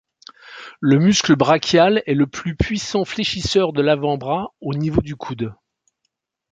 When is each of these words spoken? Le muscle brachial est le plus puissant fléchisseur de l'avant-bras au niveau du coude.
Le 0.79 0.97
muscle 0.97 1.35
brachial 1.35 2.01
est 2.07 2.15
le 2.15 2.25
plus 2.25 2.55
puissant 2.55 3.05
fléchisseur 3.05 3.71
de 3.71 3.83
l'avant-bras 3.83 4.55
au 4.59 4.73
niveau 4.73 5.01
du 5.03 5.15
coude. 5.15 5.53